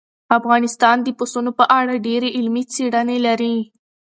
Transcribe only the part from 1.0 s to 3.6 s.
د پسونو په اړه ډېرې علمي څېړنې لري.